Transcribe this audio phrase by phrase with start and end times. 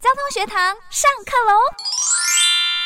[0.00, 0.56] 交通学堂
[0.90, 1.58] 上课喽！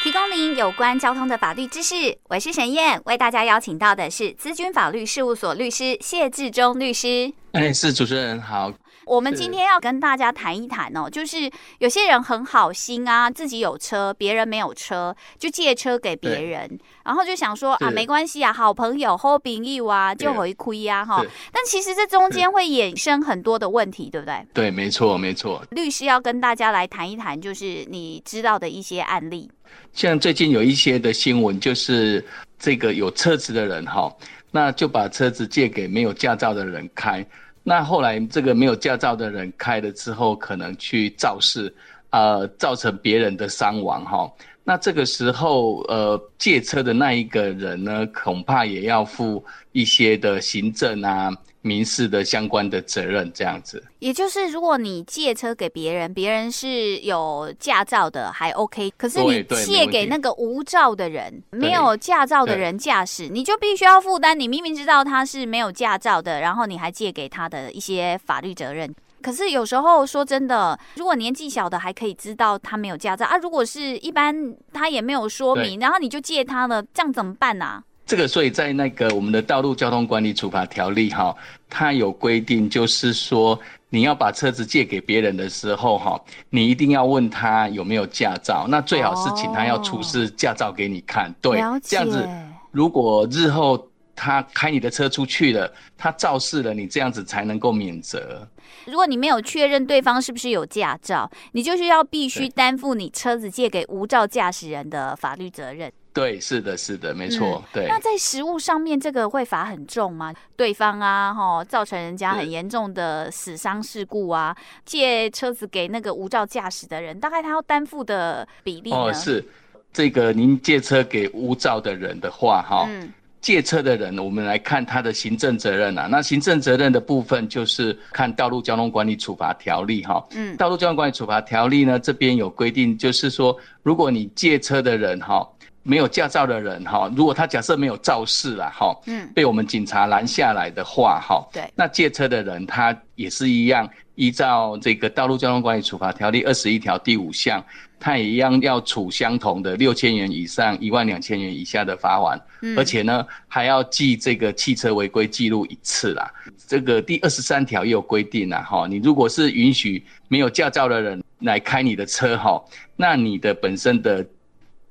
[0.03, 1.94] 提供您有关交通的法律知识。
[2.31, 7.30] 我是沈燕，为大家邀请到的是资军法律事务所律师谢志忠律师。
[7.53, 8.72] 哎，是主持人好。
[9.07, 21.23] 我们今天要跟大家谈一谈哦，就是有些人很好心啊，自己有车，别人没有车，就借车给别人，然后就想说啊，没关系啊，好朋友、好朋友啊，就回亏啊哈。
[21.52, 24.46] 但其实这中间会衍生很多的问题，对不对？
[24.55, 25.64] 对，没错，没错。
[25.71, 29.50] 律师要跟大家来谈一谈，就是你知道的一些案例。
[29.92, 32.25] 像最近有一些的新闻，就是
[32.59, 34.14] 这个有车子的人哈，
[34.50, 37.27] 那就把车子借给没有驾照的人开。
[37.62, 41.73] 那后来这个没有驾照的人开了之后，可能去肇事，
[42.11, 44.30] 呃，造成别人的伤亡哈。
[44.65, 51.30] 那这个时候，呃，借车的那一个人呢，恐怕也要负一些的行政啊。
[51.62, 64.39] 民事的相关的责任这样子，也就是如果你借车给别人，别人是有驾照的还 OK，可是你借给那个无照的人，没有驾照的人驾驶，你就必须要负担。
[64.39, 68.92] 你明明知道他是没有驾照的，然后你还借给他的一些法律责任。
[69.23, 77.84] 可是有时候说真的，如果年纪小的还可以知道他没有驾照啊，如果是一般他也没有说明，然后你就借他了，这样怎么办啊？
[78.12, 81.34] 这个，所以在那个我们的道路交通管理处罚条例哈，
[81.70, 92.28] 它有规定，就是说你要把车子借给别人的时候哈，你一定要问他有没有驾照，那最好是请他要出示驾照给你看，哦、对，这样子，
[92.70, 93.83] 如果日后
[94.14, 98.46] 他开你的车出去了，他肇事了，你这样子才能够免责。
[98.84, 105.90] 如果你没有确认对方是不是有驾照，你就是要必须担负你车子借给无照驾驶人的法律责任。
[106.14, 107.64] 对，是的，是的，没错。
[107.64, 110.34] 嗯、对，那在实物上面，这个会罚很重吗？
[110.56, 118.96] 对方啊，哈，造成人家很严重的死伤事故啊，借车子给那个无照驾驶的人，大概他要担负的比例呢？
[118.96, 119.42] 哦，是
[119.90, 126.08] 这个，您借车给无照的人的话，哈、嗯，借车的人，我们来看他的行政责任啊。
[126.11, 130.22] 那行政责任的部分，就是看《道路交通管理处罚条例》哈。
[130.32, 135.48] 嗯，《道路交通管理处罚条例》呢，这边有规定，就是说，如果你借车的人，哈。
[135.84, 147.65] 没有驾照的人哈，如果他假设没有肇事了哈，嗯，被我们警察拦下来的话哈，对，那借车的人他也是一样，依照这个《道路交通管理处罚条例》二十一条第五项，
[147.98, 156.32] 他也一样要处相同的六千元以上一万两千元以下的罚锾，嗯，而且呢还要记这个汽车违规记录一次啦。
[156.69, 162.62] 这个第二十三条也有规定啦，哈，你如果是允许没有驾照的人来开你的车哈，
[162.94, 164.25] 那你的本身的。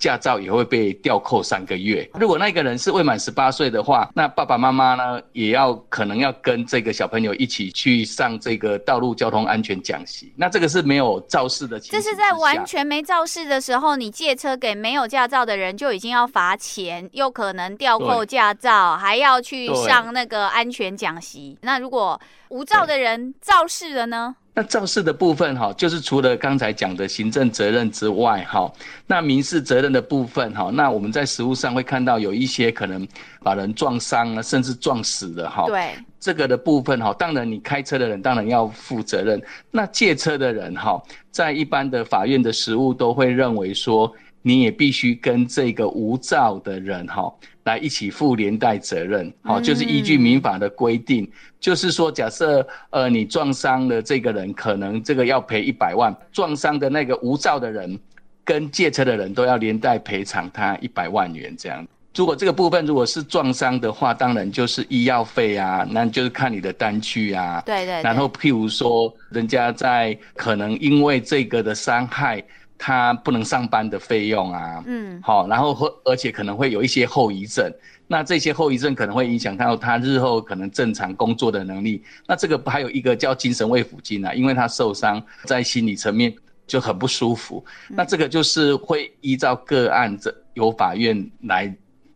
[0.01, 2.09] 驾照也会被吊扣三个月。
[2.15, 10.33] 如果那个人是未满十八岁的话，那爸爸妈妈呢，也要可能要跟这个小朋友一起去上这个道路交通安全讲习。
[10.35, 11.79] 那这个是没有肇事的。
[11.79, 21.55] 这是在完全没肇事的时候，你借车给没有驾照的人，就已经要罚钱，又可能吊扣驾照，还要去上那个安全讲习。
[21.61, 22.19] 那如果
[22.49, 24.35] 无照的人肇事了呢？
[24.53, 28.69] 那肇事的部分哈，就是除了刚才讲的行政责任之外哈，
[29.07, 33.07] 那民事责任的部分哈，那我们在实务上会看到有一些可能
[33.41, 35.65] 把人撞伤了，甚至撞死的哈。
[35.67, 39.41] 对，这个的部分哈，当然你开车的人当然要负责任。
[39.71, 41.01] 那借车的人哈，
[41.31, 47.33] 在一般的法院的实务都会认为说，你也必须跟这个无照的人哈。
[47.65, 57.99] 来一起负连带责任，好，就是依据民法的规定，嗯、就是说，假设呃你撞伤了这个人，可能这个要赔一百万，撞伤的那个无照的人
[58.43, 61.87] 跟借车的人都要连带赔偿他一百万元这样。
[62.15, 67.61] 如果这个部分如果是撞伤的话，当然就是医药费啊，那就是看你的单据啊。
[67.63, 68.01] 对，对对。
[68.01, 72.43] 然后譬如说，人家在可能因为这个的伤害。
[72.83, 77.71] 他不能上班的费用啊，嗯，好，然后或而且可能会有一些后遗症，
[78.07, 82.03] 那这些后遗症可能会影响到他日后可能正常工作的能力。
[82.25, 86.33] 那这个还有一个叫精神慰抚金啊，因为他受伤在心理层面
[86.65, 91.71] 就很不舒服，那这个就是会依照个案这由法院来。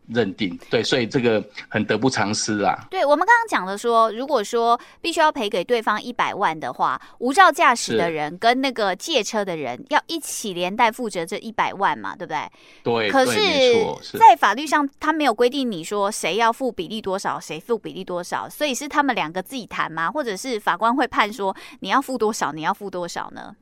[0.08, 2.86] 认定对，所以这个很得不偿失啊。
[2.90, 12.50] 对，我们刚刚讲的说，如果说必须要赔给对方一百万的话，无照驾驶的人跟那个借车的人要一起连带负责这一百万嘛，对不对？
[12.84, 13.10] 对。
[13.10, 20.12] 可是，在法律上他没有规定你说谁要付比例多少，谁付比例多少，所以是他们两个自己谈吗？
[20.12, 23.56] 或者是法官会判说你要付多少，你要付多少呢？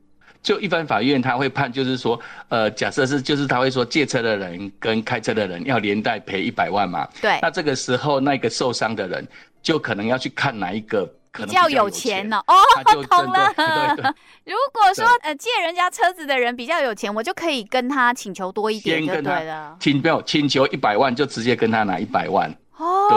[0.44, 2.20] 就一般法院他会判，就是说，
[2.50, 7.08] 呃，假设是，就是他会说借车的人跟开车的人要连带赔一百万嘛。
[7.20, 7.38] 对。
[7.40, 9.26] 那这个时候，那个受伤的人
[9.62, 12.38] 就可能要去看哪一个可能比较有钱呢。
[12.46, 12.54] 哦，
[13.08, 13.54] 懂了。
[14.44, 19.74] 如果说呃借人家车子的人比较有钱，我就可以跟他请求多一点就对了。
[19.80, 22.54] 请不要请求一百万，就直接跟他拿一百万。
[22.76, 23.08] 哦，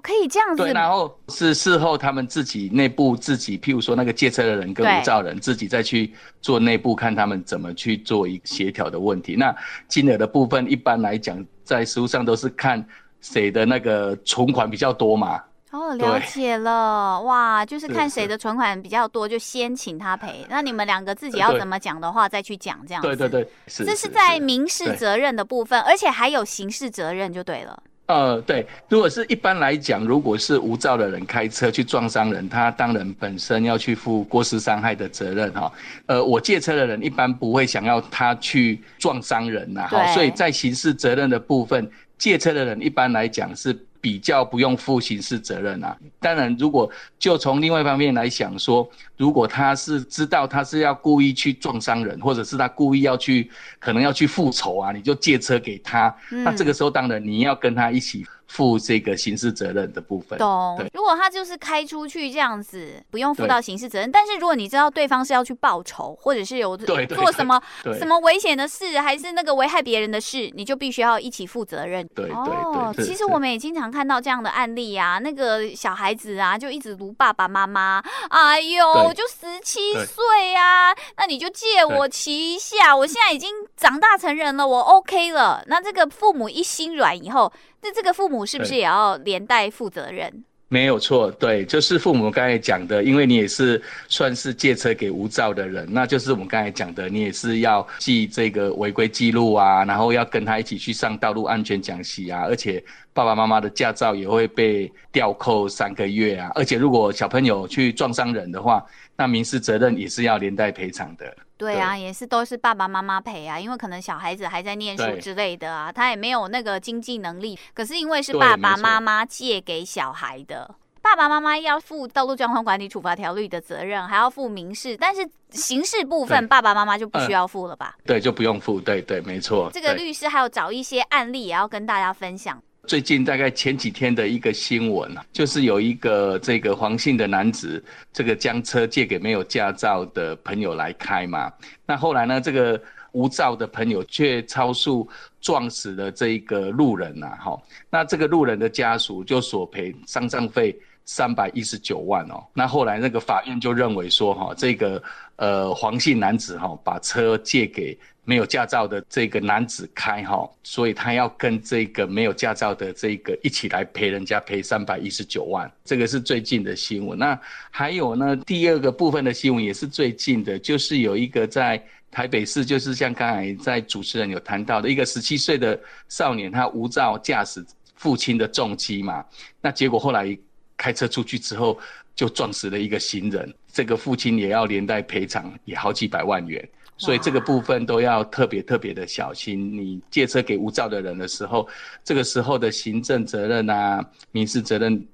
[0.00, 0.62] 可以这样子。
[0.62, 9.34] 对，然后是事后他们自己内部自己，譬如说那个借车的人跟无照人自己再去做内部看他们怎么去做一协调的问题。
[9.36, 9.54] 那
[9.88, 12.84] 金额的部分一般来讲，在实务上都是看
[13.20, 15.42] 谁的那个存款比较多嘛。
[15.72, 20.46] 哦，了解了，哇，就是看谁的存款比较多，就先请他赔。
[20.48, 23.08] 那你们两个自己要怎么讲的话，再去讲这样子。
[23.08, 23.84] 对对对，是。
[23.84, 27.82] 这是在民事责任的部分，而且还有刑事责任就对了。
[28.06, 35.72] 呃，对，如果是一般来讲，如果是无照的人开车去撞伤人，他当然本身要去负过失伤害的责任哈。
[36.06, 43.76] 呃，我借车的人一般不会想要他去撞伤人呐，哈，所以在刑事责任的部分，借车的人一般来讲是。
[44.06, 45.96] 比较不用负刑事责任啊。
[46.20, 46.88] 当然，如果
[47.18, 53.50] 就从另外一方面来想说，如果他是知道他是要故意去撞伤人，或者是他故意要去
[53.80, 58.24] 可能要去复仇啊，你就借车给他，嗯，那这个时候当然你要跟他一起。
[58.46, 60.38] 负这个刑事责任的部分。
[60.38, 60.82] 懂。
[60.92, 64.10] 如果他就是开出去这样子，不用负到刑事责任。
[64.10, 67.60] 但是如果你知道对方是要去报仇，或者是有做什么
[67.98, 72.06] 什么危险的事，还是那个危害别人的事，你就必须要一起负责任。
[72.14, 72.36] 对对对。
[72.36, 85.62] 哦，其实我们也经常看到这样的案例啊，那个小孩子啊，就一直卢爸爸妈妈，哎呦，我就十七岁啊，那你就借我骑一下，我现在已经长大成人了，我 OK 了。
[85.66, 87.52] 那这个父母一心软以后。
[87.82, 90.44] 那这个父母是不是也要连带负责任？
[90.68, 108.84] 没有错，对，就是父母刚才讲的，因为你也是算是借车给无照的人，那就是我们刚才讲的，你也是要记这个违规记录啊，然后要跟他一起去上道路安全讲习啊，而且爸爸妈妈的驾照也会被吊扣三个月啊，而且如果小朋友去撞伤人的话，
[109.16, 111.32] 那民事责任也是要连带赔偿的。
[111.56, 117.58] 对啊，也是都是爸爸妈妈陪啊，因为可能小孩子还在念书之类的啊，他也没有那个经济能力。
[117.72, 127.96] 可是因为是爸爸妈妈借给小孩的，爸爸妈妈要负道路交通管理处罚条例的责任，还要负民事，但是刑事部分爸爸妈妈就不需要负了吧？
[128.04, 128.80] 对，就不用负。
[128.80, 129.70] 对对，没错。
[129.72, 132.62] 这个律师还有找一些案例也要跟大家分享。
[132.86, 141.52] 最近大概前几天的一个新闻，就是有一个这个黄姓的男子，这个将车借给没有驾照的朋友来开嘛。
[141.84, 142.80] 那后来呢，这个
[143.10, 145.08] 无照的朋友却超速
[145.40, 147.60] 撞死了这一个路人呐，哈。
[147.90, 152.44] 那这个路人的家属就索赔丧葬费三百一十九万哦。
[152.52, 155.02] 那后来那个法院就认为说，哈，这个
[155.36, 157.98] 呃黄姓男子哈把车借给。
[158.28, 167.16] 没有驾照的这个男子开哈，所以他要跟这个没有驾照的这个一起来赔人家赔三百一十九万，这个是最近的新闻。
[167.16, 171.80] 那还有呢，第二个部分的新闻也是最近的，就是有一个在
[172.10, 175.78] 台北市，就是像刚才在主持人有谈到的一个十七岁的
[176.08, 177.64] 少年，他无照驾驶
[177.94, 179.24] 父亲的重机嘛，
[179.60, 180.36] 那结果后来
[180.76, 181.78] 开车出去之后
[182.14, 186.66] 就撞死了一个行人，这个父亲也要连带赔偿，也好几百万元。
[186.98, 189.76] 所以这个部分都要特别特别的小心。
[189.76, 191.68] 你借车给无照的人的时候，
[192.02, 194.02] 这个时候的行政责任啊、
[194.32, 195.06] 民事责任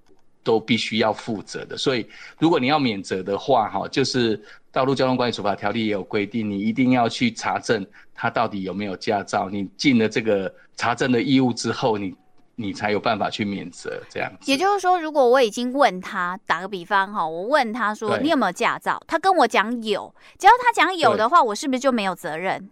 [0.45, 1.77] 都必须要负责的。
[1.77, 2.07] 所以，
[2.39, 4.39] 如果你要免责的话，哈，就是
[4.71, 9.51] 《道路交通管理处罚条例》也有规定，你一定要去查证他到底有没有驾照。
[9.51, 12.15] 你尽了这个查证的义务之后，你。
[12.55, 14.51] 你才有办法去免责，这样子。
[14.51, 22.71] 也就是说，如果我已经问他，打个比方哈，我问他说你有没有驾照，他跟我讲有，只要他讲有的话，我是不是就没有责任？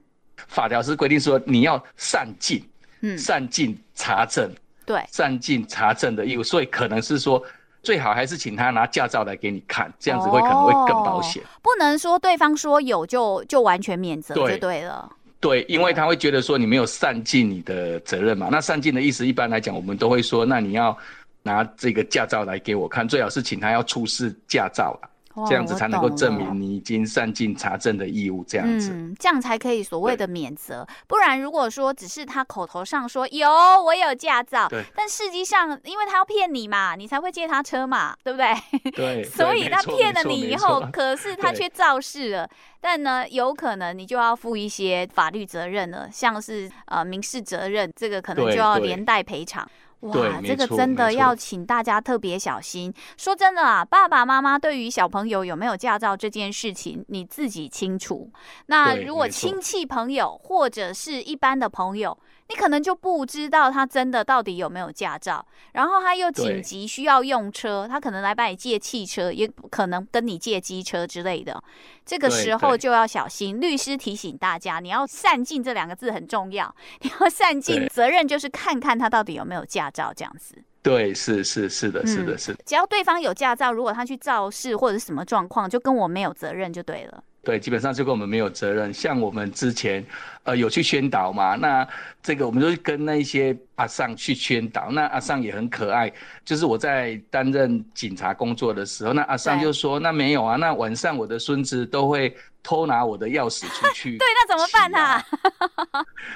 [0.48, 2.62] 法条是规定说你要善尽，
[3.00, 4.50] 嗯，善尽查证，
[4.86, 7.42] 对，善尽查证的义务，所以可能是说
[7.82, 11.42] 最好还是请他拿驾照来给你看，这样子会可能会更保险。
[11.42, 15.10] 哦，不能说对方说有就就完全免责就对了。
[15.40, 18.48] 对，因为他会觉得说你没有善尽你的责任嘛。
[18.52, 20.96] 那善尽的意思，一般来讲，我们都会说，那你要
[21.42, 25.08] 拿这个驾照来给我看，最好是请他要出示驾照啦。
[25.48, 30.86] 这样子才能够证明你已经善尽查证的义务，这样子，嗯，这样才可以所谓的免责。
[31.06, 38.54] 不然如果说只是他口头上说有我有驾照，对，但实际上因为他要骗你嘛，你才会借他车嘛，对不对？
[38.92, 42.48] 对，所以他骗了你以后，可是他却肇事了，
[42.80, 49.68] 但呢，有可能你就要负一些法律责任了，像是呃民事责任，这个可能就要连带赔偿。
[50.00, 52.92] 哇，这个真的要请大家特别小心。
[53.16, 58.30] 说真的啊，爸爸妈妈对于小朋友有没有驾照这件事情，你自己清楚。
[58.66, 62.18] 那如果亲戚朋友或者是一般的朋友，
[62.50, 71.62] 你可能就不知道他真的到底有没有驾照，然后他又紧急需要用车，他可能来帮你借汽车，也可能跟你借机车之类的。
[72.04, 73.60] 这个时候就要小心。
[73.60, 80.56] 律师提醒大家，你要善尽这两个字很重要，你要善尽责任，就是看看他到底有没有驾照这样子。
[80.82, 82.60] 对，是是是的，是的，是的。
[82.66, 87.22] 只要对方有驾照，如果他去肇事或者是什么状况，就跟我没有责任就对了。
[87.42, 88.92] 对，基本上就跟我们没有责任。
[88.92, 90.04] 像我们之前，
[90.50, 91.86] 呃，有去宣导嘛，那
[92.20, 94.90] 这个我们就跟那些阿尚去宣导。
[94.90, 96.12] 那阿尚也很可爱，
[96.44, 104.18] 就是我在担任警察工作的时候，那阿尚就说：“那没有啊，那晚上我的孙子都会偷拿我的钥匙出去。
[104.18, 105.24] ”对，那怎么办呢、啊？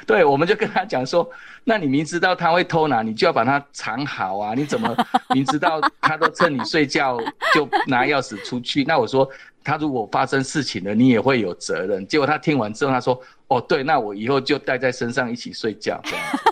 [0.07, 1.29] 对，我们就跟他讲说
[1.65, 4.55] ：“那你明知道他会偷拿，你就要把它藏好啊！
[4.55, 4.97] 你怎么
[5.31, 7.19] 明知道他都趁你睡觉
[7.53, 9.29] 就拿钥匙出去？”那我说。
[9.67, 12.07] 他如果发生事情了，你也会有责任。
[12.07, 16.39] 结果他听完之后，他说：“哦，对，那我以后就带在身上一起睡觉。”这样子。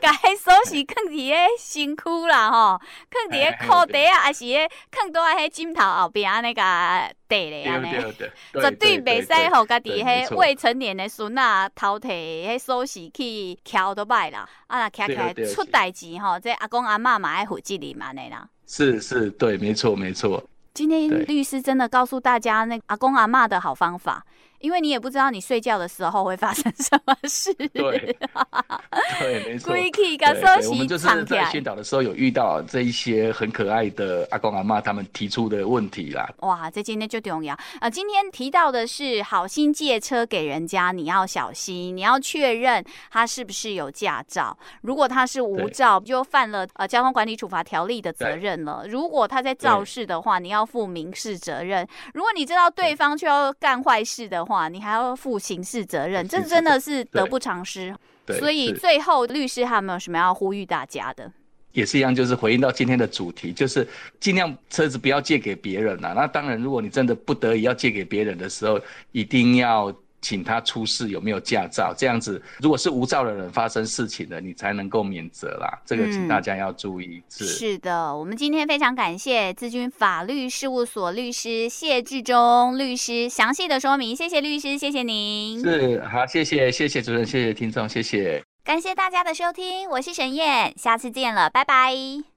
[0.00, 4.58] 该锁匙放伫个身躯啦，吼，放伫个裤袋啊，还是个
[4.90, 7.90] 放倒喺枕头后边啊，那个袋咧安尼，
[8.52, 14.48] 绝对袂使互家己迄未成年的孙仔偷摕迄锁匙去撬都歹啦。
[14.66, 18.48] 啊，那撬起来出代志吼，这阿公阿嬷嘛爱负责任嘛，尼啦。
[18.66, 20.42] 是是，对，没错没错。
[20.72, 24.24] 今天律师真的告诉大家那阿公阿嬷的好方法。
[24.64, 27.52] 因为你也不知道你睡觉的时候会发生 什么事。
[27.52, 28.16] 对，
[29.20, 29.74] 对，没错。
[29.74, 36.26] 对，我们就是在宣导的时候有遇到这一些很可爱的阿公阿妈他们提出的问题啦。
[36.38, 37.90] 哇，这今天就重要啊！
[37.90, 44.56] 今天提到的是好心借车给人家，你要小心，你要确认他是不是有驾照。
[44.80, 48.86] 如果他是无照，就犯了呃交通管理处罚条例的责任了。
[48.88, 51.86] 如果他在肇事的话，你要负民事责任。
[52.14, 57.94] 如果你知道对方却要干坏事的话，哇，你还要负刑事责任，这真的是得不偿失。
[58.38, 61.30] 所以最后律师还有没有什么要呼吁大家的？
[61.72, 63.86] 也是一样，就是回应到今天的主题，就是
[64.20, 66.12] 尽量车子不要借给别人呐。
[66.14, 68.80] 那当然，如果你真的不得已要借给别人的时候，
[69.12, 69.92] 一定要。
[70.24, 75.78] 请他出示有没有驾照，这样子，如果是无照的人发生事情的，你才能够免责啦。
[75.84, 77.16] 这个请大家要注意。
[77.18, 85.60] 嗯、是是的，我们今天非常感谢资君法律事务所律师谢志忠律师详细的说明，谢谢律师，谢谢您。
[85.60, 88.42] 是，好，谢谢，谢谢主任，谢谢听众，谢谢。
[88.64, 92.33] 感谢大家的收听，我是沈燕，下次见了，拜拜。